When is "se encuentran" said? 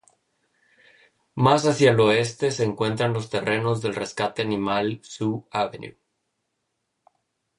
2.49-3.13